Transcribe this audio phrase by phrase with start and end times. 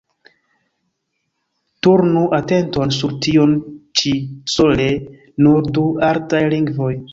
[1.87, 3.55] Turnu atenton sur tion
[4.01, 4.15] ĉi:
[4.57, 4.91] sole
[5.45, 6.93] nur du artaj lingvoj.